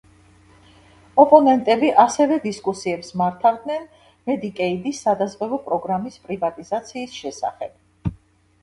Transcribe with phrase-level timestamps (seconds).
[1.23, 3.85] ოპონენტები ასევ დისკუსიებს მართვდნენ
[4.31, 8.15] მედიკეიდის სადაზღვევო პროგრამის პრივატიზაციის შესახებ.